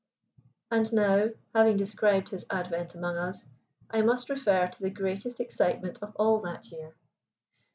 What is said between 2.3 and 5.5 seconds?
advent among us, I must refer to the greatest